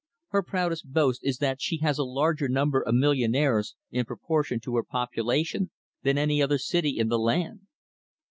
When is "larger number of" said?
2.03-2.95